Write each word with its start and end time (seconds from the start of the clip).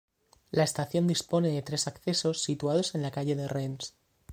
La 0.49 0.63
estación 0.63 1.05
dispone 1.05 1.49
de 1.49 1.61
tres 1.61 1.87
accesos 1.87 2.41
situados 2.41 2.95
en 2.95 3.03
la 3.03 3.11
calle 3.11 3.35
de 3.35 3.47
Rennes. 3.47 3.93